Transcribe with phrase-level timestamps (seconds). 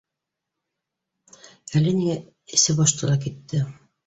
[1.81, 2.17] Әллә ниңә
[2.59, 3.63] эсе бошто ла китте